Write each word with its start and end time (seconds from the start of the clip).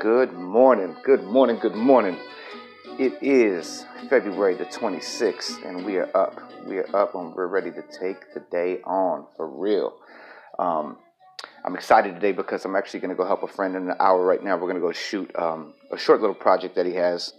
Good 0.00 0.32
morning, 0.32 0.96
good 1.04 1.24
morning, 1.24 1.58
good 1.58 1.74
morning. 1.74 2.18
It 2.98 3.18
is 3.20 3.84
February 4.08 4.54
the 4.54 4.64
26th, 4.64 5.62
and 5.62 5.84
we 5.84 5.98
are 5.98 6.08
up. 6.16 6.40
We 6.66 6.78
are 6.78 6.96
up 6.96 7.14
and 7.14 7.34
we're 7.34 7.48
ready 7.48 7.70
to 7.70 7.82
take 7.82 8.32
the 8.32 8.40
day 8.50 8.80
on 8.86 9.26
for 9.36 9.46
real. 9.46 9.92
Um, 10.58 10.96
I'm 11.66 11.74
excited 11.74 12.14
today 12.14 12.32
because 12.32 12.64
I'm 12.64 12.76
actually 12.76 13.00
going 13.00 13.10
to 13.10 13.14
go 13.14 13.26
help 13.26 13.42
a 13.42 13.46
friend 13.46 13.76
in 13.76 13.90
an 13.90 13.96
hour 14.00 14.24
right 14.24 14.42
now. 14.42 14.54
We're 14.54 14.72
going 14.72 14.76
to 14.76 14.80
go 14.80 14.92
shoot 14.92 15.30
um, 15.38 15.74
a 15.92 15.98
short 15.98 16.22
little 16.22 16.34
project 16.34 16.76
that 16.76 16.86
he 16.86 16.94
has. 16.94 17.34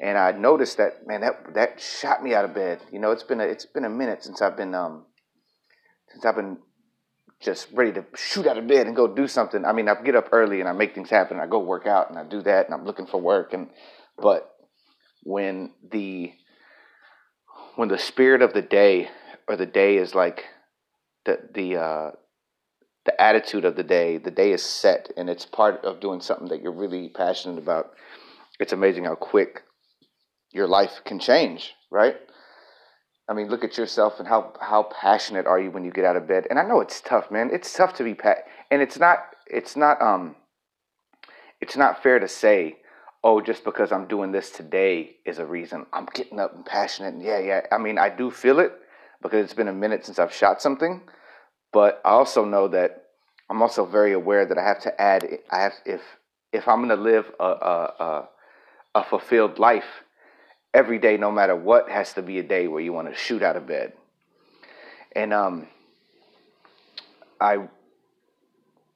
And 0.00 0.16
I 0.16 0.32
noticed 0.32 0.78
that 0.78 1.06
man, 1.06 1.20
that 1.20 1.52
that 1.52 1.82
shot 1.82 2.24
me 2.24 2.32
out 2.32 2.46
of 2.46 2.54
bed. 2.54 2.80
You 2.90 2.98
know, 2.98 3.10
it's 3.10 3.24
been 3.24 3.42
a, 3.42 3.44
it's 3.44 3.66
been 3.66 3.84
a 3.84 3.90
minute 3.90 4.24
since 4.24 4.40
I've 4.40 4.56
been 4.56 4.74
um, 4.74 5.04
since 6.10 6.24
I've 6.24 6.36
been 6.36 6.56
just 7.40 7.68
ready 7.72 7.92
to 7.92 8.04
shoot 8.16 8.46
out 8.46 8.58
of 8.58 8.66
bed 8.66 8.86
and 8.86 8.96
go 8.96 9.06
do 9.06 9.28
something. 9.28 9.64
I 9.64 9.72
mean, 9.72 9.88
I 9.88 9.94
get 10.02 10.16
up 10.16 10.28
early 10.32 10.60
and 10.60 10.68
I 10.68 10.72
make 10.72 10.94
things 10.94 11.10
happen. 11.10 11.38
I 11.38 11.46
go 11.46 11.58
work 11.58 11.86
out 11.86 12.10
and 12.10 12.18
I 12.18 12.24
do 12.24 12.42
that 12.42 12.66
and 12.66 12.74
I'm 12.74 12.84
looking 12.84 13.06
for 13.06 13.20
work. 13.20 13.52
And 13.52 13.68
but 14.18 14.50
when 15.22 15.72
the 15.90 16.32
when 17.76 17.88
the 17.88 17.98
spirit 17.98 18.42
of 18.42 18.52
the 18.52 18.62
day 18.62 19.10
or 19.48 19.56
the 19.56 19.66
day 19.66 19.96
is 19.96 20.14
like 20.14 20.44
the 21.24 21.38
the 21.52 21.76
uh, 21.76 22.10
the 23.04 23.20
attitude 23.20 23.64
of 23.64 23.76
the 23.76 23.84
day, 23.84 24.18
the 24.18 24.30
day 24.30 24.52
is 24.52 24.62
set 24.62 25.10
and 25.16 25.28
it's 25.28 25.46
part 25.46 25.84
of 25.84 26.00
doing 26.00 26.20
something 26.20 26.48
that 26.48 26.62
you're 26.62 26.72
really 26.72 27.08
passionate 27.08 27.58
about. 27.58 27.90
It's 28.58 28.72
amazing 28.72 29.04
how 29.04 29.14
quick 29.14 29.62
your 30.52 30.66
life 30.66 31.02
can 31.04 31.18
change, 31.18 31.74
right? 31.90 32.16
I 33.28 33.34
mean, 33.34 33.48
look 33.48 33.64
at 33.64 33.76
yourself 33.76 34.18
and 34.18 34.28
how 34.28 34.52
how 34.60 34.84
passionate 34.84 35.46
are 35.46 35.60
you 35.60 35.70
when 35.70 35.84
you 35.84 35.90
get 35.90 36.04
out 36.04 36.16
of 36.16 36.28
bed? 36.28 36.46
And 36.48 36.58
I 36.58 36.64
know 36.64 36.80
it's 36.80 37.00
tough, 37.00 37.30
man. 37.30 37.50
It's 37.52 37.72
tough 37.72 37.94
to 37.94 38.04
be 38.04 38.14
pat, 38.14 38.46
and 38.70 38.80
it's 38.80 38.98
not 38.98 39.18
it's 39.46 39.76
not 39.76 40.00
um 40.00 40.36
it's 41.60 41.76
not 41.76 42.02
fair 42.02 42.18
to 42.18 42.28
say, 42.28 42.76
oh, 43.24 43.40
just 43.40 43.64
because 43.64 43.90
I'm 43.90 44.06
doing 44.06 44.30
this 44.30 44.50
today 44.50 45.16
is 45.24 45.38
a 45.38 45.46
reason 45.46 45.86
I'm 45.92 46.06
getting 46.14 46.38
up 46.38 46.54
and 46.54 46.64
passionate. 46.64 47.14
And 47.14 47.22
yeah, 47.22 47.38
yeah. 47.40 47.66
I 47.72 47.78
mean, 47.78 47.98
I 47.98 48.10
do 48.10 48.30
feel 48.30 48.60
it 48.60 48.72
because 49.22 49.44
it's 49.44 49.54
been 49.54 49.68
a 49.68 49.72
minute 49.72 50.04
since 50.04 50.18
I've 50.18 50.32
shot 50.32 50.62
something, 50.62 51.02
but 51.72 52.00
I 52.04 52.10
also 52.10 52.44
know 52.44 52.68
that 52.68 53.06
I'm 53.50 53.60
also 53.60 53.84
very 53.84 54.12
aware 54.12 54.46
that 54.46 54.58
I 54.58 54.62
have 54.62 54.80
to 54.82 55.00
add. 55.00 55.26
I 55.50 55.62
have 55.62 55.74
if 55.84 56.02
if 56.52 56.68
I'm 56.68 56.78
going 56.78 56.96
to 56.96 57.02
live 57.02 57.32
a 57.40 57.44
a, 57.44 57.92
a 57.98 58.28
a 58.96 59.04
fulfilled 59.04 59.58
life 59.58 60.04
every 60.72 60.98
day, 60.98 61.16
no 61.16 61.30
matter 61.30 61.56
what, 61.56 61.88
has 61.88 62.12
to 62.14 62.22
be 62.22 62.38
a 62.38 62.42
day 62.42 62.68
where 62.68 62.80
you 62.80 62.92
want 62.92 63.08
to 63.08 63.14
shoot 63.14 63.42
out 63.42 63.56
of 63.56 63.66
bed. 63.66 63.92
And 65.12 65.32
um, 65.32 65.68
I 67.40 67.68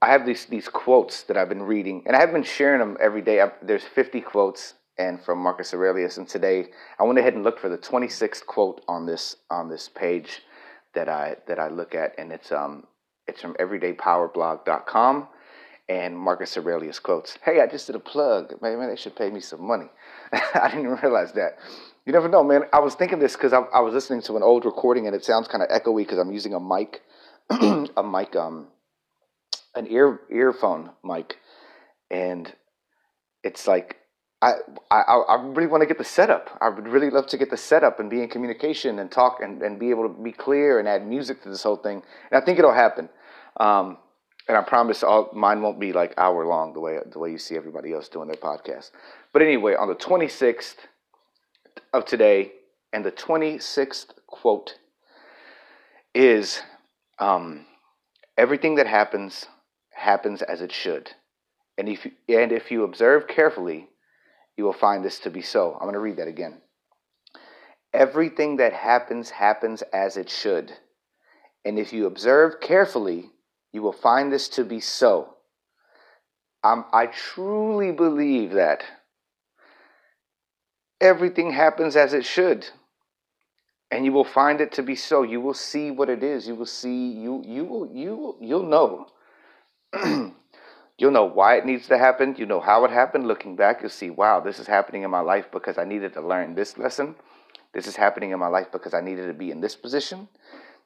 I 0.03 0.09
have 0.09 0.25
these 0.27 0.47
these 0.47 0.69
quotes 0.69 1.23
that 1.25 1.37
I've 1.37 1.49
been 1.49 1.63
reading, 1.63 2.03
and 2.07 2.17
I 2.17 2.21
have 2.21 2.33
been 2.33 2.43
sharing 2.43 2.81
them 2.81 2.97
every 3.01 3.23
day. 3.23 3.41
I've, 3.41 3.53
there's 3.63 3.85
50 3.85 4.21
quotes, 4.21 4.75
and 4.99 5.23
from 5.23 5.39
Marcus 5.39 5.73
Aurelius. 5.73 6.19
And 6.19 6.29
today, 6.29 6.69
I 6.99 7.05
went 7.05 7.19
ahead 7.19 7.35
and 7.35 7.43
looked 7.43 7.61
for 7.61 7.69
the 7.69 7.79
26th 7.79 8.45
quote 8.47 8.83
on 8.89 9.07
this 9.07 9.37
on 9.51 9.69
this 9.69 9.89
page 9.89 10.43
that 10.95 11.09
I 11.09 11.37
that 11.47 11.59
I 11.59 11.69
look 11.69 11.95
at, 11.95 12.15
and 12.19 12.33
it's 12.33 12.53
um 12.53 12.87
it's 13.27 13.41
from 13.41 13.55
EverydayPowerBlog.com 13.55 15.29
and 15.91 16.17
Marcus 16.17 16.57
Aurelius 16.57 17.01
quotes. 17.01 17.37
Hey, 17.43 17.61
I 17.61 17.67
just 17.67 17.89
did 17.89 17.97
a 17.97 18.01
plug. 18.01 18.55
Maybe 18.63 18.87
they 18.87 18.95
should 18.95 19.17
pay 19.17 19.29
me 19.29 19.41
some 19.41 19.67
money. 19.67 19.89
I 20.33 20.71
didn't 20.71 21.03
realize 21.03 21.33
that. 21.33 21.59
You 22.07 22.13
never 22.13 22.29
know, 22.29 22.45
man. 22.45 22.63
I 22.73 22.79
was 22.79 22.95
thinking 22.95 23.19
this 23.19 23.35
because 23.35 23.53
I, 23.53 23.63
I, 23.75 23.81
was 23.81 23.93
listening 23.93 24.23
to 24.23 24.37
an 24.37 24.45
old 24.45 24.65
recording 24.65 25.09
and 25.09 25.17
it 25.17 25.25
sounds 25.25 25.49
kind 25.49 25.65
of 25.65 25.69
echoey 25.69 25.99
because 25.99 26.19
I'm 26.19 26.31
using 26.31 26.55
a 26.55 26.61
mic, 26.61 27.03
a 27.51 28.03
mic, 28.05 28.37
um, 28.37 28.69
an 29.75 29.89
ear 29.89 30.21
earphone 30.31 30.91
mic, 31.03 31.39
and 32.09 32.53
it's 33.43 33.67
like 33.67 33.97
I 34.41 34.55
I, 34.93 35.01
I 35.01 35.43
really 35.43 35.67
want 35.67 35.83
to 35.83 35.87
get 35.87 35.99
the 35.99 36.05
setup. 36.05 36.57
I 36.61 36.69
would 36.69 36.87
really 36.87 37.11
love 37.11 37.27
to 37.29 37.37
get 37.37 37.51
the 37.51 37.57
setup 37.57 37.99
and 37.99 38.09
be 38.09 38.23
in 38.23 38.29
communication 38.29 39.01
and 39.01 39.11
talk 39.11 39.41
and, 39.43 39.61
and 39.61 39.79
be 39.79 39.91
able 39.91 40.09
to 40.09 40.23
be 40.23 40.33
clear 40.33 40.79
and 40.79 40.89
add 40.89 41.07
music 41.07 41.43
to 41.43 41.49
this 41.49 41.65
whole 41.65 41.77
thing. 41.77 42.03
And 42.31 42.41
I 42.41 42.45
think 42.45 42.59
it'll 42.61 42.73
happen. 42.73 43.09
Um, 43.59 43.99
and 44.51 44.59
I 44.59 44.63
promise 44.63 45.05
all 45.05 45.31
mine 45.33 45.63
won't 45.63 45.79
be 45.79 45.93
like 45.93 46.13
hour 46.19 46.45
long 46.45 46.73
the 46.73 46.81
way 46.81 46.99
the 47.07 47.21
way 47.21 47.31
you 47.31 47.39
see 47.39 47.55
everybody 47.55 47.93
else 47.93 48.09
doing 48.09 48.27
their 48.27 48.37
podcast. 48.37 48.91
But 49.33 49.43
anyway, 49.43 49.77
on 49.77 49.87
the 49.87 49.95
26th 49.95 50.75
of 51.93 52.05
today, 52.05 52.51
and 52.93 53.05
the 53.05 53.13
26th 53.13 54.07
quote 54.27 54.75
is 56.17 56.63
um, 57.21 57.65
everything 58.37 58.75
that 58.75 58.89
happens 58.89 59.47
happens 59.93 60.43
as 60.43 60.61
it 60.63 60.73
should. 60.73 61.13
And 61.79 61.89
if 61.89 62.05
you, 62.05 62.41
and 62.41 62.51
if 62.51 62.73
you 62.73 62.83
observe 62.83 63.29
carefully, 63.29 63.89
you 64.57 64.65
will 64.65 64.73
find 64.73 65.05
this 65.05 65.21
to 65.21 65.31
be 65.31 65.43
so. 65.43 65.75
I'm 65.75 65.83
going 65.83 65.95
to 65.95 66.01
read 66.01 66.17
that 66.17 66.27
again. 66.27 66.61
Everything 67.95 68.57
that 68.57 68.73
happens 68.73 69.31
happens 69.31 69.83
as 69.93 70.17
it 70.17 70.29
should. 70.29 70.73
And 71.65 71.79
if 71.79 71.93
you 71.93 72.07
observe 72.07 72.61
carefully, 72.61 73.31
you 73.73 73.83
will 73.83 73.93
find 73.93 74.33
this 74.33 74.49
to 74.51 74.65
be 74.65 74.81
so. 74.81 75.35
Um, 76.63 76.85
I 76.93 77.07
truly 77.07 77.93
believe 77.93 78.53
that 78.53 78.85
everything 81.01 81.53
happens 81.53 81.97
as 81.97 82.13
it 82.13 82.25
should. 82.25 82.69
And 83.91 84.05
you 84.05 84.13
will 84.13 84.25
find 84.25 84.61
it 84.61 84.73
to 84.73 84.83
be 84.83 84.95
so. 84.95 85.23
You 85.23 85.41
will 85.41 85.55
see 85.55 85.91
what 85.91 86.09
it 86.09 86.23
is. 86.23 86.47
You 86.47 86.55
will 86.55 86.67
see 86.67 87.11
you 87.11 87.43
you 87.45 87.65
will 87.65 87.91
you 87.93 88.37
you'll 88.41 88.69
know. 88.69 89.09
you'll 90.99 91.11
know 91.11 91.25
why 91.25 91.57
it 91.57 91.67
needs 91.67 91.89
to 91.89 91.99
happen. 91.99 92.37
You 92.39 92.47
know 92.47 92.61
how 92.61 92.85
it 92.85 92.93
happened. 92.93 93.27
Looking 93.27 93.57
back, 93.57 93.81
you'll 93.81 93.91
see, 93.91 94.11
wow, 94.11 94.39
this 94.39 94.61
is 94.61 94.69
happening 94.69 95.03
in 95.03 95.11
my 95.11 95.21
life 95.21 95.47
because 95.51 95.77
I 95.77 95.85
needed 95.85 96.13
to 96.15 96.21
learn 96.21 96.55
this 96.55 96.79
lesson. 96.79 97.17
This 97.73 97.89
is 97.89 97.97
happening 97.97 98.31
in 98.31 98.39
my 98.39 98.47
life 98.47 98.71
because 98.71 98.95
I 98.95 99.01
needed 99.01 99.27
to 99.27 99.35
be 99.35 99.51
in 99.51 99.61
this 99.61 99.75
position. 99.75 100.29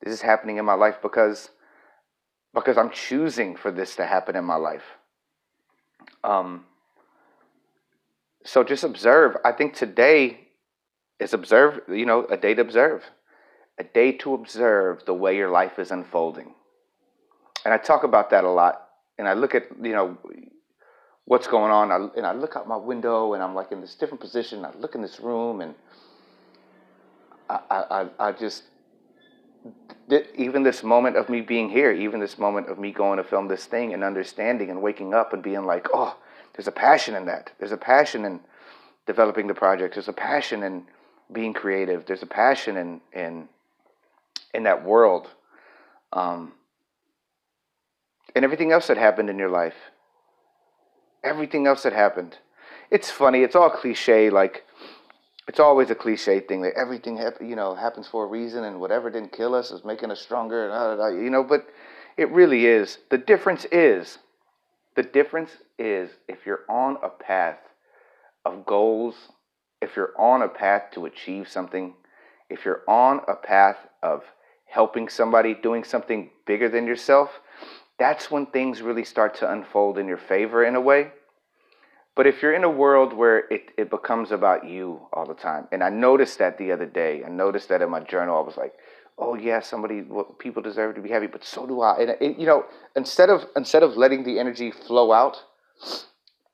This 0.03 0.15
is 0.15 0.23
happening 0.23 0.57
in 0.57 0.65
my 0.65 0.75
life 0.75 0.97
because 1.03 1.51
because 2.55 2.79
I'm 2.79 2.91
choosing 2.91 3.57
for 3.57 3.71
this 3.71 3.97
to 3.97 4.07
happen 4.07 4.37
in 4.37 4.45
my 4.45 4.55
life. 4.55 4.85
Um, 6.23 6.65
so 8.45 8.63
just 8.63 8.85
observe. 8.85 9.37
I 9.45 9.53
think 9.53 9.75
today 9.75 10.41
is 11.19 11.35
observe, 11.35 11.81
you 11.89 12.07
know, 12.07 12.27
a 12.27 12.37
day 12.37 12.55
to 12.55 12.61
observe, 12.61 13.03
a 13.79 13.85
day 13.85 14.13
to 14.13 14.35
observe 14.35 15.05
the 15.05 15.15
way 15.15 15.37
your 15.37 15.51
life 15.51 15.79
is 15.79 15.91
unfolding. 15.91 16.55
And 17.65 17.73
I 17.75 17.79
talk 17.79 18.05
about 18.05 18.31
that 18.31 18.45
a 18.45 18.51
lot. 18.51 18.89
And 19.19 19.29
I 19.29 19.33
look 19.35 19.55
at, 19.55 19.65
you 19.83 19.93
know, 19.93 20.19
what's 21.25 21.47
going 21.47 21.73
on. 21.73 22.11
and 22.17 22.27
I 22.27 22.33
look 22.33 22.57
out 22.57 22.69
my 22.69 22.77
window 22.77 23.35
and 23.35 23.43
I'm 23.43 23.55
like 23.55 23.73
in 23.73 23.81
this 23.81 23.95
different 23.95 24.21
position. 24.21 24.65
I 24.65 24.73
look 24.79 24.95
in 24.95 25.03
this 25.03 25.19
room 25.21 25.61
and 25.61 25.75
I, 27.49 27.61
I, 27.71 28.07
I 28.19 28.33
just 28.33 28.65
even 30.37 30.63
this 30.63 30.83
moment 30.83 31.17
of 31.17 31.29
me 31.29 31.41
being 31.41 31.71
here, 31.71 31.91
even 31.93 32.21
this 32.21 32.39
moment 32.39 32.69
of 32.69 32.79
me 32.79 32.93
going 32.93 33.17
to 33.17 33.25
film 33.25 33.49
this 33.49 33.65
thing 33.65 33.95
and 33.95 34.05
understanding 34.05 34.71
and 34.71 34.83
waking 34.83 35.15
up 35.15 35.33
and 35.33 35.43
being 35.43 35.65
like, 35.65 35.89
oh, 35.95 36.17
there's 36.55 36.69
a 36.69 36.73
passion 36.73 37.15
in 37.15 37.27
that. 37.27 37.53
There's 37.59 37.73
a 37.73 37.77
passion 37.77 38.25
in 38.25 38.41
developing 39.07 39.47
the 39.47 39.55
project. 39.55 39.95
There's 39.95 40.09
a 40.09 40.13
passion 40.13 40.63
in 40.63 40.85
being 41.33 41.53
creative. 41.53 42.07
There's 42.07 42.23
a 42.23 42.27
passion 42.27 42.77
in 42.77 43.01
in 43.13 43.49
in 44.53 44.63
that 44.65 44.85
world, 44.85 45.29
um, 46.13 46.53
and 48.37 48.45
everything 48.45 48.71
else 48.71 48.87
that 48.87 48.97
happened 48.97 49.31
in 49.31 49.39
your 49.39 49.51
life. 49.51 49.75
Everything 51.25 51.67
else 51.67 51.83
that 51.83 51.93
happened. 51.93 52.39
It's 52.91 53.11
funny. 53.11 53.43
It's 53.43 53.57
all 53.57 53.71
cliche. 53.71 54.31
Like 54.31 54.65
it's 55.47 55.61
always 55.61 55.91
a 55.91 55.95
cliche 55.95 56.41
thing 56.41 56.63
that 56.63 56.75
everything 56.75 57.19
you 57.41 57.57
know 57.57 57.75
happens 57.75 58.07
for 58.09 58.25
a 58.25 58.27
reason 58.27 58.65
and 58.65 58.81
whatever 58.81 59.11
didn't 59.11 59.33
kill 59.33 59.55
us 59.55 59.71
is 59.71 59.85
making 59.85 60.11
us 60.11 60.21
stronger 60.21 60.71
and 60.71 61.23
you 61.23 61.31
know 61.31 61.45
but 61.45 61.67
it 62.17 62.31
really 62.31 62.67
is. 62.67 62.99
The 63.11 63.19
difference 63.19 63.67
is 63.73 64.19
the 64.95 65.03
difference 65.03 65.51
is 65.79 66.11
if 66.29 66.47
you're 66.47 66.65
on 66.69 66.97
a 67.03 67.09
path 67.09 67.59
of 68.45 68.65
goals 68.65 69.15
if 69.81 69.97
you're 69.97 70.19
on 70.19 70.43
a 70.43 70.49
path 70.49 70.85
to 70.93 71.07
achieve 71.07 71.49
something 71.49 71.95
if 72.49 72.65
you're 72.65 72.83
on 72.87 73.21
a 73.27 73.35
path 73.35 73.79
of 74.03 74.23
helping 74.67 75.09
somebody 75.09 75.55
doing 75.55 75.85
something 75.85 76.31
bigger 76.47 76.69
than 76.69 76.87
yourself 76.87 77.41
that's 77.99 78.31
when 78.31 78.47
things 78.47 78.83
really 78.83 79.05
start 79.05 79.35
to 79.35 79.51
unfold 79.51 79.99
in 79.99 80.07
your 80.07 80.19
favor 80.19 80.65
in 80.65 80.77
a 80.77 80.81
way 80.81 81.11
but 82.17 82.27
if 82.27 82.43
you're 82.43 82.55
in 82.55 82.65
a 82.65 82.71
world 82.71 83.13
where 83.13 83.47
it, 83.51 83.71
it 83.77 83.91
becomes 83.91 84.31
about 84.31 84.69
you 84.69 85.01
all 85.13 85.27
the 85.27 85.35
time, 85.35 85.67
and 85.73 85.83
I 85.83 85.91
noticed 85.91 86.39
that 86.39 86.59
the 86.59 86.73
other 86.73 86.87
day, 86.87 87.23
I 87.25 87.29
noticed 87.29 87.69
that 87.71 87.83
in 87.83 87.91
my 87.91 88.01
journal, 88.01 88.39
I 88.39 88.41
was 88.41 88.57
like, 88.57 88.75
oh 89.19 89.35
yeah, 89.35 89.61
somebody, 89.61 90.03
well, 90.03 90.25
people 90.25 90.63
deserve 90.63 90.95
to 90.97 91.01
be 91.01 91.11
happy, 91.11 91.27
but 91.27 91.45
so 91.45 91.67
do 91.67 91.81
I. 91.81 91.99
And 91.99 92.11
it, 92.21 92.39
you 92.39 92.47
know, 92.47 92.65
instead 92.97 93.31
of 93.31 93.45
instead 93.57 93.83
of 93.83 93.97
letting 93.97 94.25
the 94.25 94.39
energy 94.39 94.71
flow 94.71 95.13
out, 95.13 95.43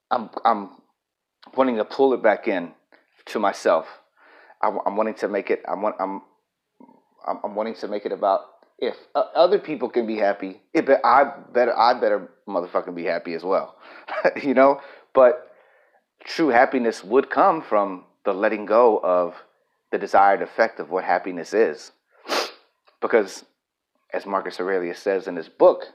I'm 0.09 0.29
I'm 0.45 0.69
wanting 1.55 1.77
to 1.77 1.85
pull 1.85 2.13
it 2.13 2.23
back 2.23 2.47
in 2.47 2.71
to 3.25 3.39
myself. 3.39 3.87
I'm, 4.61 4.79
I'm 4.85 4.95
wanting 4.95 5.15
to 5.15 5.27
make 5.27 5.49
it. 5.49 5.63
I'm 5.67 5.83
I'm 5.85 6.21
I'm 7.43 7.55
wanting 7.55 7.75
to 7.75 7.87
make 7.87 8.05
it 8.05 8.11
about 8.11 8.41
if 8.79 8.95
uh, 9.13 9.25
other 9.35 9.59
people 9.59 9.89
can 9.89 10.07
be 10.07 10.17
happy, 10.17 10.59
it 10.73 10.87
be, 10.87 10.93
I 11.03 11.31
better 11.53 11.77
I 11.77 11.99
better 11.99 12.31
motherfucking 12.47 12.95
be 12.95 13.05
happy 13.05 13.33
as 13.33 13.43
well, 13.43 13.77
you 14.43 14.55
know. 14.55 14.81
But 15.13 15.50
true 16.23 16.49
happiness 16.49 17.03
would 17.03 17.29
come 17.29 17.61
from 17.61 18.05
the 18.25 18.33
letting 18.33 18.65
go 18.65 18.99
of 18.99 19.35
the 19.91 19.97
desired 19.97 20.41
effect 20.41 20.79
of 20.79 20.89
what 20.89 21.03
happiness 21.03 21.53
is. 21.53 21.91
Because, 23.01 23.45
as 24.13 24.25
Marcus 24.25 24.59
Aurelius 24.59 24.99
says 24.99 25.27
in 25.27 25.35
his 25.35 25.49
book, 25.49 25.85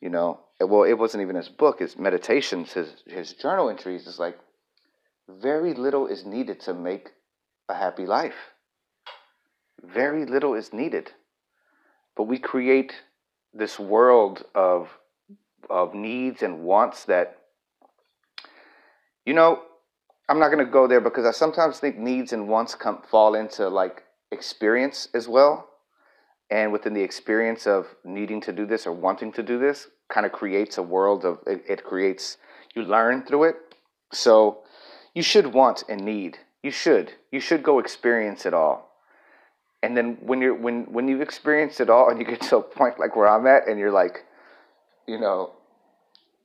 you 0.00 0.10
know, 0.10 0.40
well, 0.60 0.84
it 0.84 0.98
wasn't 0.98 1.22
even 1.22 1.36
his 1.36 1.48
book, 1.48 1.80
his 1.80 1.98
meditations, 1.98 2.72
his, 2.72 3.02
his 3.06 3.32
journal 3.32 3.70
entries, 3.70 4.06
is 4.06 4.18
like 4.18 4.38
very 5.28 5.72
little 5.74 6.06
is 6.06 6.24
needed 6.24 6.60
to 6.60 6.74
make 6.74 7.10
a 7.68 7.74
happy 7.74 8.06
life. 8.06 8.52
Very 9.82 10.26
little 10.26 10.54
is 10.54 10.72
needed. 10.72 11.12
But 12.16 12.24
we 12.24 12.38
create 12.38 12.92
this 13.52 13.78
world 13.78 14.44
of, 14.54 14.90
of 15.70 15.94
needs 15.94 16.42
and 16.42 16.60
wants 16.60 17.04
that, 17.04 17.38
you 19.24 19.34
know, 19.34 19.62
I'm 20.28 20.38
not 20.38 20.50
going 20.50 20.64
to 20.64 20.70
go 20.70 20.86
there 20.86 21.00
because 21.00 21.26
I 21.26 21.32
sometimes 21.32 21.78
think 21.78 21.98
needs 21.98 22.32
and 22.32 22.48
wants 22.48 22.74
come 22.74 23.02
fall 23.10 23.34
into 23.34 23.68
like 23.68 24.04
experience 24.30 25.08
as 25.14 25.28
well. 25.28 25.68
And 26.50 26.72
within 26.72 26.94
the 26.94 27.02
experience 27.02 27.66
of 27.66 27.86
needing 28.04 28.40
to 28.42 28.52
do 28.52 28.66
this 28.66 28.86
or 28.86 28.92
wanting 28.92 29.32
to 29.32 29.42
do 29.42 29.58
this, 29.58 29.88
kind 30.08 30.26
of 30.26 30.32
creates 30.32 30.78
a 30.78 30.82
world 30.82 31.24
of 31.24 31.38
it, 31.46 31.62
it 31.68 31.84
creates 31.84 32.36
you 32.74 32.82
learn 32.82 33.24
through 33.24 33.44
it. 33.44 33.56
So 34.12 34.60
you 35.14 35.22
should 35.22 35.52
want 35.52 35.84
and 35.88 36.02
need. 36.02 36.38
You 36.62 36.70
should. 36.70 37.12
You 37.30 37.40
should 37.40 37.62
go 37.62 37.78
experience 37.78 38.46
it 38.46 38.54
all. 38.54 38.90
And 39.82 39.96
then 39.96 40.18
when 40.20 40.40
you're 40.40 40.54
when 40.54 40.84
when 40.92 41.08
you've 41.08 41.20
experienced 41.20 41.80
it 41.80 41.90
all 41.90 42.08
and 42.10 42.18
you 42.18 42.26
get 42.26 42.40
to 42.42 42.56
a 42.56 42.62
point 42.62 42.98
like 42.98 43.16
where 43.16 43.28
I'm 43.28 43.46
at 43.46 43.68
and 43.68 43.78
you're 43.78 43.92
like, 43.92 44.24
you 45.06 45.20
know, 45.20 45.52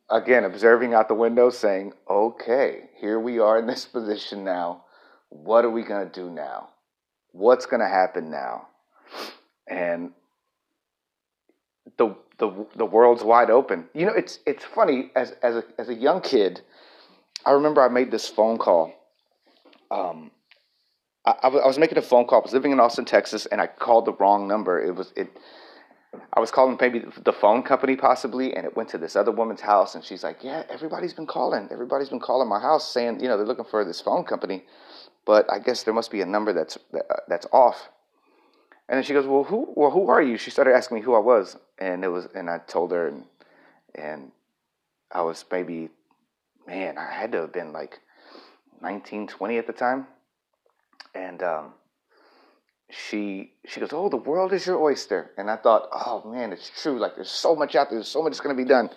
again, 0.10 0.44
observing 0.44 0.94
out 0.94 1.08
the 1.08 1.14
window, 1.14 1.50
saying, 1.50 1.94
okay, 2.10 2.90
here 3.00 3.20
we 3.20 3.40
are 3.40 3.60
in 3.60 3.68
this 3.68 3.86
position 3.94 4.44
now. 4.44 4.84
What 5.30 5.66
are 5.66 5.70
we 5.70 5.84
going 5.84 6.10
to 6.10 6.12
do 6.12 6.30
now? 6.30 6.70
What's 7.32 7.66
going 7.66 7.82
to 7.82 7.88
happen 7.88 8.32
now? 8.32 8.68
And 9.68 10.12
the, 11.98 12.16
the, 12.40 12.66
the 12.76 12.86
world's 12.86 13.24
wide 13.24 13.52
open. 13.52 13.86
You 13.94 14.08
know, 14.08 14.14
it's, 14.14 14.40
it's 14.48 14.64
funny, 14.64 15.12
as, 15.16 15.32
as, 15.44 15.58
a, 15.58 15.64
as 15.78 15.90
a 15.90 15.94
young 15.94 16.22
kid, 16.22 16.62
I 17.46 17.52
remember 17.52 17.82
I 17.82 17.90
made 17.90 18.10
this 18.10 18.28
phone 18.28 18.58
call. 18.58 18.94
Um, 19.92 20.32
I, 21.26 21.34
I, 21.44 21.48
was 21.68 21.78
making 21.78 21.98
a 21.98 22.02
phone 22.02 22.26
call. 22.26 22.40
I 22.40 22.44
was 22.44 22.54
living 22.54 22.72
in 22.72 22.80
Austin, 22.80 23.06
Texas, 23.06 23.46
and 23.46 23.62
I 23.62 23.68
called 23.68 24.06
the 24.06 24.14
wrong 24.14 24.48
number. 24.48 24.82
It 24.82 24.96
was 24.96 25.14
it 25.16 25.30
I 26.34 26.40
was 26.40 26.52
calling 26.52 26.78
maybe 26.80 27.04
the 27.24 27.34
phone 27.34 27.64
company 27.64 27.96
possibly, 27.96 28.56
and 28.56 28.66
it 28.66 28.76
went 28.76 28.90
to 28.90 28.98
this 28.98 29.16
other 29.16 29.32
woman's 29.32 29.62
house, 29.62 29.96
and 29.96 30.04
she's 30.04 30.24
like, 30.24 30.44
"Yeah, 30.44 30.64
everybody's 30.70 31.14
been 31.14 31.28
calling. 31.28 31.68
Everybody's 31.72 32.10
been 32.10 32.20
calling 32.20 32.48
my 32.48 32.60
house 32.60 32.92
saying, 32.92 33.20
you 33.20 33.28
know, 33.28 33.38
they're 33.38 33.46
looking 33.46 33.66
for 33.66 33.86
this 33.86 34.02
phone 34.02 34.24
company, 34.24 34.66
but 35.26 35.52
I 35.52 35.60
guess 35.60 35.84
there 35.84 35.94
must 35.94 36.12
be 36.12 36.22
a 36.22 36.26
number 36.26 36.54
that's 36.54 36.78
that's 37.28 37.46
off." 37.52 37.90
And 38.88 38.98
then 38.98 39.04
she 39.04 39.14
goes, 39.14 39.28
"Well, 39.28 39.44
who? 39.44 39.72
Well, 39.76 39.92
who 39.92 40.10
are 40.10 40.22
you?" 40.22 40.38
She 40.38 40.50
started 40.50 40.74
asking 40.74 40.96
me 40.96 41.04
who 41.04 41.14
I 41.14 41.20
was, 41.20 41.58
and 41.78 42.04
it 42.04 42.08
was, 42.10 42.28
and 42.34 42.50
I 42.50 42.60
told 42.60 42.92
her, 42.92 43.08
and 43.08 43.26
and 43.94 44.32
I 45.12 45.22
was 45.22 45.46
maybe, 45.52 45.90
man, 46.68 46.98
I 46.98 47.12
had 47.12 47.32
to 47.34 47.42
have 47.42 47.54
been 47.54 47.74
like 47.74 48.00
19, 48.82 49.28
20 49.28 49.58
at 49.58 49.68
the 49.68 49.74
time, 49.74 50.08
and 51.14 51.44
um, 51.44 51.74
she 52.90 53.54
she 53.68 53.80
goes, 53.80 53.94
"Oh, 53.94 54.10
the 54.10 54.18
world 54.18 54.52
is 54.54 54.66
your 54.66 54.82
oyster," 54.82 55.32
and 55.38 55.50
I 55.50 55.58
thought, 55.58 55.90
"Oh 55.92 56.24
man, 56.26 56.52
it's 56.52 56.72
true. 56.82 56.98
Like 56.98 57.16
there's 57.16 57.30
so 57.30 57.56
much 57.56 57.76
out 57.76 57.90
there. 57.90 58.00
There's 58.00 58.08
so 58.08 58.24
much 58.24 58.32
that's 58.32 58.42
going 58.42 58.56
to 58.56 58.62
be 58.62 58.68
done." 58.68 58.90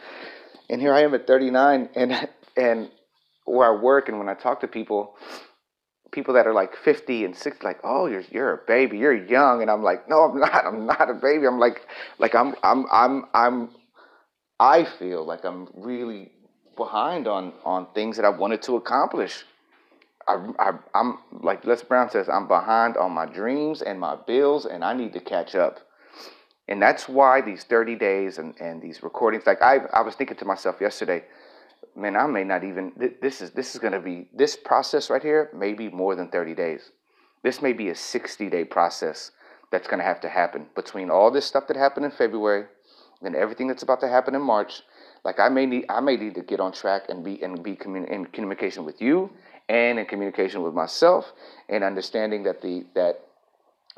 And 0.70 0.80
here 0.80 0.94
I 0.94 1.02
am 1.02 1.14
at 1.14 1.26
39, 1.26 1.90
and 1.94 2.28
and 2.56 2.90
where 3.44 3.68
I 3.68 3.82
work, 3.82 4.08
and 4.08 4.18
when 4.18 4.28
I 4.28 4.34
talk 4.34 4.60
to 4.60 4.68
people, 4.68 5.16
people 6.10 6.34
that 6.34 6.46
are 6.46 6.54
like 6.54 6.76
50 6.76 7.24
and 7.24 7.36
60, 7.36 7.64
like, 7.64 7.80
"Oh, 7.84 8.06
you're 8.06 8.24
you're 8.30 8.54
a 8.54 8.60
baby. 8.66 8.98
You're 8.98 9.14
young," 9.26 9.60
and 9.60 9.70
I'm 9.70 9.82
like, 9.82 10.08
"No, 10.08 10.22
I'm 10.22 10.40
not. 10.40 10.66
I'm 10.66 10.86
not 10.86 11.10
a 11.10 11.14
baby. 11.14 11.46
I'm 11.46 11.58
like 11.58 11.86
like 12.18 12.34
I'm 12.34 12.54
I'm 12.62 12.86
I'm 12.90 13.24
I'm 13.34 13.70
I 14.58 14.84
feel 14.84 15.24
like 15.24 15.44
I'm 15.44 15.68
really 15.74 16.32
behind 16.76 17.28
on 17.28 17.52
on 17.64 17.88
things 17.94 18.16
that 18.16 18.24
I 18.24 18.30
wanted 18.30 18.62
to 18.62 18.76
accomplish." 18.76 19.44
I, 20.28 20.72
am 20.94 21.18
like 21.42 21.64
Les 21.64 21.82
Brown 21.82 22.10
says, 22.10 22.28
I'm 22.28 22.48
behind 22.48 22.96
on 22.96 23.12
my 23.12 23.26
dreams 23.26 23.82
and 23.82 23.98
my 23.98 24.16
bills, 24.16 24.66
and 24.66 24.84
I 24.84 24.92
need 24.92 25.12
to 25.14 25.20
catch 25.20 25.54
up. 25.54 25.80
And 26.68 26.80
that's 26.80 27.08
why 27.08 27.40
these 27.40 27.64
30 27.64 27.96
days 27.96 28.38
and, 28.38 28.54
and 28.60 28.80
these 28.80 29.02
recordings, 29.02 29.46
like 29.46 29.60
I, 29.62 29.78
I 29.92 30.02
was 30.02 30.14
thinking 30.14 30.36
to 30.36 30.44
myself 30.44 30.76
yesterday, 30.80 31.24
man, 31.96 32.16
I 32.16 32.26
may 32.26 32.44
not 32.44 32.64
even, 32.64 32.92
this 33.20 33.40
is, 33.40 33.50
this 33.50 33.74
is 33.74 33.80
going 33.80 33.92
to 33.92 34.00
be, 34.00 34.28
this 34.32 34.56
process 34.56 35.10
right 35.10 35.22
here 35.22 35.50
may 35.54 35.72
be 35.72 35.88
more 35.88 36.14
than 36.14 36.28
30 36.28 36.54
days. 36.54 36.90
This 37.42 37.60
may 37.60 37.72
be 37.72 37.88
a 37.88 37.94
60 37.94 38.48
day 38.48 38.64
process 38.64 39.32
that's 39.70 39.88
going 39.88 39.98
to 39.98 40.04
have 40.04 40.20
to 40.20 40.28
happen 40.28 40.66
between 40.76 41.10
all 41.10 41.30
this 41.30 41.46
stuff 41.46 41.66
that 41.66 41.76
happened 41.76 42.04
in 42.04 42.12
February 42.12 42.66
and 43.22 43.34
everything 43.34 43.66
that's 43.68 43.82
about 43.82 44.00
to 44.00 44.08
happen 44.08 44.34
in 44.34 44.42
March. 44.42 44.82
Like 45.24 45.40
I 45.40 45.48
may 45.48 45.66
need, 45.66 45.86
I 45.88 46.00
may 46.00 46.16
need 46.16 46.34
to 46.36 46.42
get 46.42 46.60
on 46.60 46.72
track 46.72 47.02
and 47.08 47.24
be, 47.24 47.42
and 47.42 47.62
be 47.62 47.74
commun- 47.74 48.06
in 48.06 48.26
communication 48.26 48.84
with 48.84 49.00
you 49.00 49.30
and 49.68 49.98
in 49.98 50.06
communication 50.06 50.62
with 50.62 50.74
myself 50.74 51.32
and 51.68 51.84
understanding 51.84 52.42
that 52.44 52.60
the 52.62 52.84
that 52.94 53.20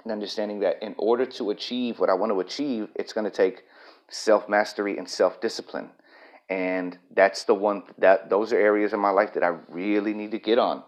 and 0.04 0.12
understanding 0.12 0.60
that 0.60 0.82
in 0.82 0.94
order 0.98 1.24
to 1.24 1.50
achieve 1.50 1.98
what 1.98 2.10
I 2.10 2.14
want 2.14 2.30
to 2.30 2.40
achieve, 2.40 2.88
it's 2.94 3.12
going 3.12 3.24
to 3.24 3.30
take 3.30 3.64
self 4.08 4.48
mastery 4.48 4.98
and 4.98 5.08
self 5.08 5.40
discipline. 5.40 5.90
And 6.50 6.98
that's 7.14 7.44
the 7.44 7.54
one 7.54 7.84
that 7.98 8.28
those 8.28 8.52
are 8.52 8.58
areas 8.58 8.92
in 8.92 9.00
my 9.00 9.10
life 9.10 9.32
that 9.34 9.42
I 9.42 9.56
really 9.68 10.12
need 10.12 10.30
to 10.32 10.38
get 10.38 10.58
on. 10.58 10.82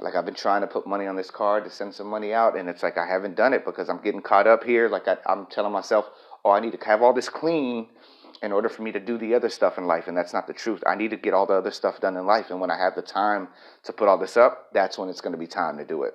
Like 0.00 0.14
I've 0.14 0.24
been 0.24 0.34
trying 0.34 0.60
to 0.60 0.66
put 0.66 0.86
money 0.86 1.06
on 1.06 1.16
this 1.16 1.30
card 1.30 1.64
to 1.64 1.70
send 1.70 1.94
some 1.94 2.08
money 2.08 2.32
out, 2.32 2.56
and 2.56 2.68
it's 2.68 2.82
like 2.82 2.98
I 2.98 3.06
haven't 3.06 3.36
done 3.36 3.52
it 3.52 3.64
because 3.64 3.88
I'm 3.88 4.02
getting 4.02 4.22
caught 4.22 4.46
up 4.46 4.64
here. 4.64 4.88
Like 4.88 5.08
I, 5.08 5.16
I'm 5.26 5.46
telling 5.46 5.72
myself, 5.72 6.08
oh, 6.44 6.50
I 6.50 6.60
need 6.60 6.72
to 6.72 6.86
have 6.86 7.02
all 7.02 7.12
this 7.12 7.28
clean 7.28 7.88
in 8.44 8.52
order 8.52 8.68
for 8.68 8.82
me 8.82 8.92
to 8.92 9.00
do 9.00 9.18
the 9.18 9.34
other 9.34 9.48
stuff 9.48 9.78
in 9.78 9.86
life. 9.86 10.06
And 10.06 10.16
that's 10.16 10.32
not 10.32 10.46
the 10.46 10.52
truth. 10.52 10.82
I 10.86 10.94
need 10.94 11.10
to 11.10 11.16
get 11.16 11.34
all 11.34 11.46
the 11.46 11.54
other 11.54 11.70
stuff 11.70 12.00
done 12.00 12.16
in 12.16 12.26
life. 12.26 12.50
And 12.50 12.60
when 12.60 12.70
I 12.70 12.78
have 12.78 12.94
the 12.94 13.02
time 13.02 13.48
to 13.84 13.92
put 13.92 14.08
all 14.08 14.18
this 14.18 14.36
up, 14.36 14.68
that's 14.72 14.98
when 14.98 15.08
it's 15.08 15.20
going 15.20 15.32
to 15.32 15.38
be 15.38 15.46
time 15.46 15.78
to 15.78 15.84
do 15.84 16.02
it. 16.02 16.14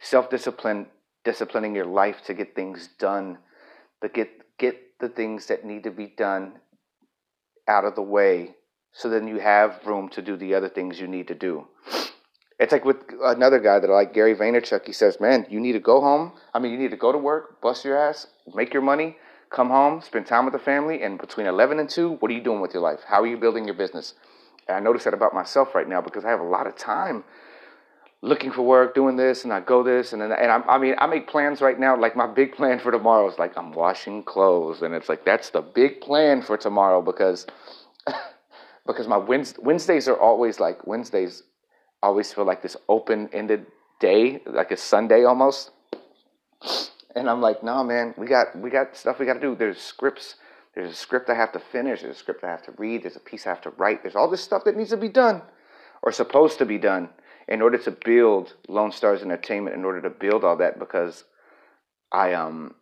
Self 0.00 0.30
discipline, 0.30 0.86
disciplining 1.24 1.74
your 1.74 1.86
life 1.86 2.22
to 2.26 2.34
get 2.34 2.54
things 2.54 2.88
done, 2.98 3.38
to 4.02 4.08
get, 4.08 4.30
get 4.58 4.98
the 5.00 5.08
things 5.08 5.46
that 5.46 5.64
need 5.64 5.82
to 5.84 5.90
be 5.90 6.06
done 6.06 6.60
out 7.68 7.84
of 7.84 7.94
the 7.94 8.02
way 8.02 8.54
so 8.92 9.08
then 9.08 9.26
you 9.26 9.38
have 9.38 9.80
room 9.86 10.08
to 10.10 10.22
do 10.22 10.36
the 10.36 10.54
other 10.54 10.68
things 10.68 11.00
you 11.00 11.08
need 11.08 11.28
to 11.28 11.34
do. 11.34 11.66
It's 12.58 12.72
like 12.72 12.84
with 12.84 12.98
another 13.22 13.58
guy 13.58 13.80
that 13.80 13.90
I 13.90 13.92
like, 13.92 14.12
Gary 14.12 14.36
Vaynerchuk. 14.36 14.86
He 14.86 14.92
says, 14.92 15.18
"Man, 15.18 15.46
you 15.48 15.58
need 15.58 15.72
to 15.72 15.80
go 15.80 16.00
home. 16.00 16.32
I 16.54 16.58
mean, 16.58 16.72
you 16.72 16.78
need 16.78 16.90
to 16.90 16.96
go 16.96 17.10
to 17.10 17.18
work, 17.18 17.60
bust 17.60 17.84
your 17.84 17.98
ass, 17.98 18.28
make 18.54 18.72
your 18.72 18.82
money, 18.82 19.16
come 19.52 19.68
home, 19.68 20.00
spend 20.00 20.26
time 20.26 20.44
with 20.44 20.52
the 20.52 20.58
family, 20.58 21.02
and 21.02 21.18
between 21.18 21.46
11 21.46 21.78
and 21.78 21.88
2, 21.88 22.12
what 22.12 22.30
are 22.30 22.34
you 22.34 22.42
doing 22.42 22.60
with 22.60 22.72
your 22.72 22.82
life? 22.82 23.00
How 23.06 23.22
are 23.22 23.26
you 23.26 23.36
building 23.36 23.64
your 23.64 23.74
business? 23.74 24.14
And 24.66 24.76
I 24.76 24.80
notice 24.80 25.04
that 25.04 25.14
about 25.14 25.34
myself 25.34 25.74
right 25.74 25.88
now 25.88 26.00
because 26.00 26.24
I 26.24 26.30
have 26.30 26.40
a 26.40 26.44
lot 26.44 26.66
of 26.66 26.76
time 26.76 27.24
looking 28.22 28.52
for 28.52 28.62
work, 28.62 28.94
doing 28.94 29.16
this, 29.16 29.44
and 29.44 29.52
I 29.52 29.60
go 29.60 29.82
this, 29.82 30.12
and 30.12 30.22
then, 30.22 30.32
and 30.32 30.50
I, 30.50 30.58
I 30.68 30.78
mean, 30.78 30.94
I 30.98 31.06
make 31.06 31.26
plans 31.28 31.60
right 31.60 31.78
now. 31.78 31.96
Like 31.96 32.16
my 32.16 32.26
big 32.26 32.54
plan 32.54 32.78
for 32.78 32.90
tomorrow 32.90 33.28
is 33.28 33.38
like 33.38 33.58
I'm 33.58 33.72
washing 33.72 34.22
clothes, 34.22 34.82
and 34.82 34.94
it's 34.94 35.08
like 35.08 35.24
that's 35.24 35.50
the 35.50 35.60
big 35.60 36.00
plan 36.00 36.40
for 36.40 36.56
tomorrow 36.56 37.02
because 37.02 37.46
because 38.86 39.08
my 39.08 39.18
Wednesdays 39.18 40.08
are 40.08 40.18
always 40.18 40.60
like 40.60 40.86
Wednesdays 40.86 41.42
always 42.02 42.32
feel 42.32 42.44
like 42.44 42.62
this 42.62 42.76
open 42.88 43.28
ended 43.32 43.66
day, 44.00 44.40
like 44.46 44.70
a 44.70 44.76
Sunday 44.76 45.24
almost. 45.24 45.70
And 47.14 47.28
I'm 47.28 47.40
like, 47.40 47.62
no, 47.62 47.84
man, 47.84 48.14
we 48.16 48.26
got 48.26 48.56
we 48.58 48.70
got 48.70 48.96
stuff 48.96 49.18
we 49.18 49.26
got 49.26 49.34
to 49.34 49.40
do. 49.40 49.54
There's 49.54 49.78
scripts. 49.78 50.36
There's 50.74 50.90
a 50.90 50.96
script 50.96 51.28
I 51.28 51.34
have 51.34 51.52
to 51.52 51.58
finish. 51.58 52.00
There's 52.00 52.16
a 52.16 52.18
script 52.18 52.42
I 52.44 52.48
have 52.48 52.64
to 52.64 52.72
read. 52.78 53.02
There's 53.02 53.16
a 53.16 53.20
piece 53.20 53.46
I 53.46 53.50
have 53.50 53.60
to 53.62 53.70
write. 53.70 54.02
There's 54.02 54.16
all 54.16 54.30
this 54.30 54.42
stuff 54.42 54.64
that 54.64 54.76
needs 54.76 54.90
to 54.90 54.96
be 54.96 55.08
done, 55.08 55.42
or 56.02 56.12
supposed 56.12 56.58
to 56.58 56.64
be 56.64 56.78
done, 56.78 57.10
in 57.48 57.60
order 57.60 57.76
to 57.76 57.90
build 57.90 58.54
Lone 58.68 58.92
Stars 58.92 59.22
Entertainment. 59.22 59.76
In 59.76 59.84
order 59.84 60.00
to 60.00 60.10
build 60.10 60.44
all 60.44 60.56
that, 60.56 60.78
because 60.78 61.24
I 62.10 62.32
um 62.32 62.74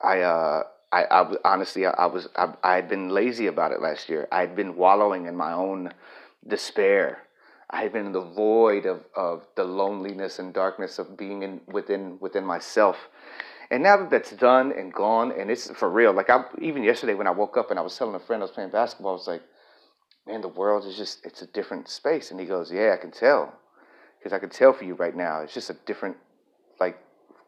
I 0.00 0.20
uh 0.20 0.62
I, 0.92 1.04
I 1.10 1.34
honestly 1.44 1.86
I, 1.86 1.90
I 1.90 2.06
was 2.06 2.28
I, 2.36 2.54
I 2.62 2.74
had 2.76 2.88
been 2.88 3.08
lazy 3.08 3.48
about 3.48 3.72
it 3.72 3.82
last 3.82 4.08
year. 4.08 4.28
I 4.30 4.40
had 4.40 4.54
been 4.54 4.76
wallowing 4.76 5.26
in 5.26 5.34
my 5.34 5.52
own 5.52 5.92
despair 6.46 7.23
I 7.70 7.82
had 7.82 7.92
been 7.92 8.06
in 8.06 8.12
the 8.12 8.20
void 8.20 8.86
of, 8.86 9.04
of 9.16 9.46
the 9.56 9.64
loneliness 9.64 10.38
and 10.38 10.52
darkness 10.52 10.98
of 10.98 11.16
being 11.16 11.42
in 11.42 11.60
within 11.66 12.18
within 12.20 12.44
myself. 12.44 13.08
And 13.70 13.82
now 13.82 13.96
that 13.96 14.10
that's 14.10 14.32
done 14.32 14.72
and 14.72 14.92
gone, 14.92 15.32
and 15.32 15.50
it's 15.50 15.70
for 15.70 15.90
real. 15.90 16.12
Like 16.12 16.30
I 16.30 16.44
even 16.60 16.82
yesterday 16.82 17.14
when 17.14 17.26
I 17.26 17.30
woke 17.30 17.56
up 17.56 17.70
and 17.70 17.78
I 17.78 17.82
was 17.82 17.96
telling 17.96 18.14
a 18.14 18.20
friend 18.20 18.42
I 18.42 18.44
was 18.44 18.50
playing 18.50 18.70
basketball, 18.70 19.12
I 19.12 19.14
was 19.14 19.26
like, 19.26 19.42
"Man, 20.26 20.42
the 20.42 20.48
world 20.48 20.86
is 20.86 20.96
just 20.96 21.24
it's 21.24 21.42
a 21.42 21.46
different 21.46 21.88
space." 21.88 22.30
And 22.30 22.38
he 22.38 22.46
goes, 22.46 22.70
"Yeah, 22.70 22.92
I 22.92 23.00
can 23.00 23.10
tell, 23.10 23.52
because 24.18 24.32
I 24.32 24.38
can 24.38 24.50
tell 24.50 24.72
for 24.72 24.84
you 24.84 24.94
right 24.94 25.16
now. 25.16 25.40
It's 25.40 25.54
just 25.54 25.70
a 25.70 25.76
different, 25.86 26.16
like 26.78 26.98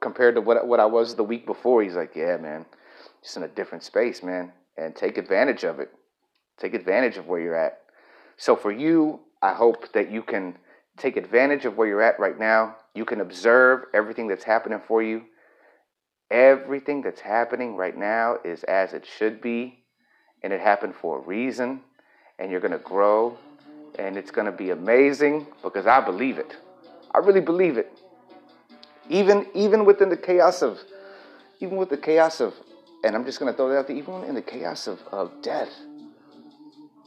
compared 0.00 0.34
to 0.36 0.40
what 0.40 0.66
what 0.66 0.80
I 0.80 0.86
was 0.86 1.14
the 1.14 1.24
week 1.24 1.44
before." 1.44 1.82
He's 1.82 1.94
like, 1.94 2.16
"Yeah, 2.16 2.38
man, 2.38 2.64
just 3.22 3.36
in 3.36 3.42
a 3.42 3.48
different 3.48 3.84
space, 3.84 4.22
man, 4.22 4.52
and 4.78 4.96
take 4.96 5.18
advantage 5.18 5.64
of 5.64 5.78
it. 5.78 5.90
Take 6.56 6.72
advantage 6.72 7.18
of 7.18 7.28
where 7.28 7.40
you're 7.40 7.54
at." 7.54 7.82
So 8.38 8.56
for 8.56 8.72
you, 8.72 9.20
I 9.42 9.52
hope 9.54 9.92
that 9.92 10.10
you 10.10 10.22
can 10.22 10.56
take 10.96 11.16
advantage 11.16 11.64
of 11.64 11.76
where 11.76 11.86
you're 11.86 12.02
at 12.02 12.18
right 12.18 12.38
now. 12.38 12.76
You 12.94 13.04
can 13.04 13.20
observe 13.20 13.84
everything 13.94 14.28
that's 14.28 14.44
happening 14.44 14.80
for 14.86 15.02
you. 15.02 15.22
Everything 16.30 17.02
that's 17.02 17.20
happening 17.20 17.76
right 17.76 17.96
now 17.96 18.38
is 18.44 18.64
as 18.64 18.92
it 18.92 19.06
should 19.06 19.40
be, 19.40 19.84
and 20.42 20.52
it 20.52 20.60
happened 20.60 20.94
for 20.94 21.18
a 21.18 21.20
reason, 21.20 21.80
and 22.38 22.50
you're 22.50 22.60
going 22.60 22.72
to 22.72 22.78
grow, 22.78 23.38
and 23.98 24.16
it's 24.16 24.30
going 24.30 24.46
to 24.46 24.52
be 24.52 24.70
amazing 24.70 25.46
because 25.62 25.86
I 25.86 26.00
believe 26.00 26.38
it. 26.38 26.56
I 27.14 27.18
really 27.18 27.40
believe 27.40 27.78
it. 27.78 27.96
Even 29.08 29.46
even 29.54 29.84
within 29.84 30.08
the 30.08 30.16
chaos 30.16 30.62
of 30.62 30.80
even 31.60 31.76
with 31.76 31.90
the 31.90 31.96
chaos 31.96 32.40
of 32.40 32.54
and 33.04 33.14
I'm 33.14 33.24
just 33.24 33.38
going 33.38 33.52
to 33.52 33.56
throw 33.56 33.68
that 33.68 33.78
out 33.78 33.86
there, 33.86 33.96
even 33.96 34.24
in 34.24 34.34
the 34.34 34.42
chaos 34.42 34.88
of, 34.88 35.00
of 35.12 35.30
death, 35.40 35.70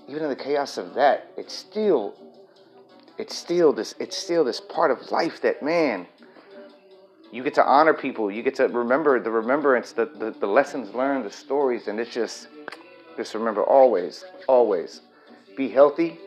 even 0.10 0.24
in 0.24 0.30
the 0.30 0.36
chaos 0.36 0.78
of 0.80 0.96
that, 0.96 1.32
it's 1.38 1.54
still, 1.54 2.16
it's 3.20 3.36
still 3.36 3.72
this, 3.72 3.94
it's 4.00 4.18
still 4.18 4.44
this 4.44 4.60
part 4.60 4.90
of 4.90 5.12
life 5.12 5.40
that, 5.42 5.62
man, 5.62 6.08
you 7.32 7.44
get 7.44 7.54
to 7.54 7.64
honor 7.64 7.94
people, 7.94 8.32
you 8.32 8.42
get 8.42 8.56
to 8.56 8.68
remember 8.70 9.20
the 9.20 9.30
remembrance, 9.30 9.92
the, 9.92 10.06
the, 10.06 10.32
the 10.32 10.48
lessons 10.48 10.96
learned, 10.96 11.26
the 11.26 11.32
stories, 11.32 11.88
and 11.88 12.00
it's 12.00 12.12
just, 12.12 12.48
just 13.18 13.36
remember 13.36 13.64
always, 13.64 14.26
always, 14.48 15.02
be 15.56 15.70
healthy, 15.70 16.18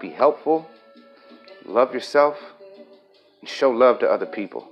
be 0.00 0.08
helpful, 0.08 0.66
love 1.66 1.92
yourself, 1.92 2.38
and 3.40 3.50
show 3.50 3.70
love 3.70 3.98
to 3.98 4.10
other 4.10 4.24
people. 4.24 4.66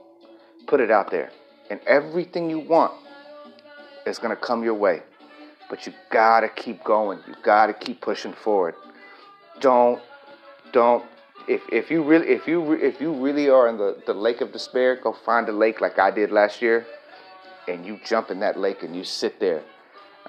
Put 0.67 0.81
it 0.81 0.91
out 0.91 1.11
there. 1.11 1.33
And 1.69 1.81
everything 1.87 2.49
you 2.49 2.61
want 2.61 2.95
is 4.07 4.19
going 4.19 4.35
to 4.35 4.41
come 4.41 4.65
your 4.65 4.73
way. 4.73 5.03
But 5.69 5.87
you 5.87 5.93
got 6.11 6.41
to 6.41 6.49
keep 6.49 6.83
going. 6.83 7.19
You 7.27 7.35
got 7.43 7.67
to 7.67 7.75
keep 7.75 8.01
pushing 8.01 8.33
forward. 8.33 8.75
Don't 9.61 10.01
don't 10.73 11.05
if 11.47 11.63
if 11.73 11.91
you 11.91 12.03
really 12.03 12.29
if 12.29 12.47
you 12.47 12.73
if 12.73 13.01
you 13.01 13.13
really 13.13 13.49
are 13.49 13.69
in 13.69 13.77
the 13.77 14.03
the 14.07 14.15
lake 14.15 14.41
of 14.41 14.53
despair, 14.53 14.97
go 14.97 15.13
find 15.13 15.49
a 15.49 15.53
lake 15.53 15.81
like 15.81 15.99
I 15.99 16.11
did 16.11 16.31
last 16.31 16.63
year 16.63 16.87
and 17.69 17.85
you 17.85 18.01
jump 18.05 18.31
in 18.31 18.41
that 18.41 18.59
lake 18.59 18.83
and 18.83 18.97
you 18.97 19.05
sit 19.05 19.39
there 19.41 19.63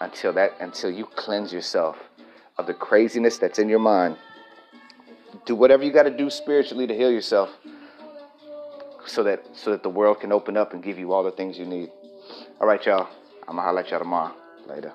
until 0.01 0.33
that 0.33 0.53
until 0.59 0.91
you 0.91 1.05
cleanse 1.05 1.53
yourself 1.53 1.97
of 2.57 2.67
the 2.67 2.73
craziness 2.73 3.37
that's 3.37 3.59
in 3.59 3.69
your 3.69 3.79
mind. 3.79 4.17
Do 5.45 5.55
whatever 5.55 5.83
you 5.83 5.91
got 5.91 6.03
to 6.03 6.15
do 6.15 6.29
spiritually 6.29 6.87
to 6.87 6.95
heal 6.95 7.11
yourself 7.11 7.49
so 9.05 9.23
that 9.23 9.43
so 9.53 9.71
that 9.71 9.83
the 9.83 9.89
world 9.89 10.19
can 10.19 10.31
open 10.31 10.57
up 10.57 10.73
and 10.73 10.83
give 10.83 10.99
you 10.99 11.13
all 11.13 11.23
the 11.23 11.31
things 11.31 11.57
you 11.57 11.65
need. 11.65 11.89
All 12.59 12.67
right, 12.67 12.83
y'all. 12.85 13.07
I'm 13.47 13.55
gonna 13.55 13.61
holler 13.63 13.79
at 13.79 13.89
y'all 13.89 13.99
tomorrow. 13.99 14.35
Later. 14.67 14.93